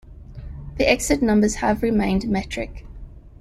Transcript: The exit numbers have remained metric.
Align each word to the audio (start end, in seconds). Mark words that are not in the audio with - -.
The 0.79 0.89
exit 0.89 1.21
numbers 1.21 1.53
have 1.57 1.83
remained 1.83 2.27
metric. 2.27 2.87